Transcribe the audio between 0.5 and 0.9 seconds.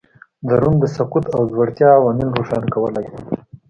روم د